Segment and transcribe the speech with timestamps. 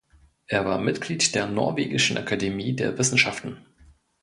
[0.47, 3.57] Er war Mitglied der Norwegischen Akademie der Wissenschaften.